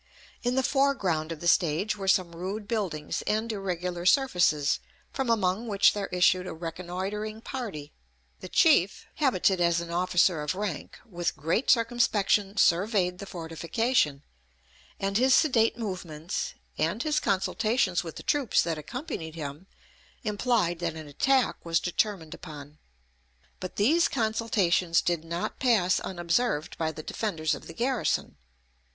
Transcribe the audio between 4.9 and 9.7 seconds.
from among which there issued a reconnoitring party; the chief, habited